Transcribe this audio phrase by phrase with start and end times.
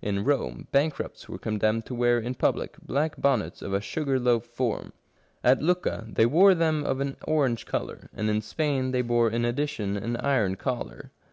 [0.00, 4.44] In Rome, bankrupts were condemned to wear in public black bonnets of a sugar loaf
[4.46, 4.92] form.
[5.42, 9.44] At Lucca they wore them of an orang^e colour; and in Spain they bore in
[9.44, 11.10] addition an iron collar.